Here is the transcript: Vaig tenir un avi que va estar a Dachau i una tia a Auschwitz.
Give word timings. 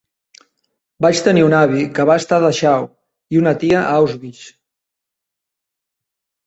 Vaig 1.05 1.19
tenir 1.27 1.43
un 1.49 1.55
avi 1.57 1.83
que 1.99 2.07
va 2.11 2.17
estar 2.23 2.39
a 2.39 2.45
Dachau 2.45 2.89
i 3.37 3.41
una 3.45 3.55
tia 3.65 3.83
a 3.85 3.95
Auschwitz. 4.01 4.45